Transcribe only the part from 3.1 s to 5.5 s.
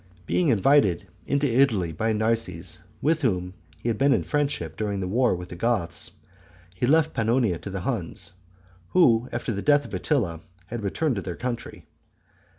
whom he had been in friendship during the war with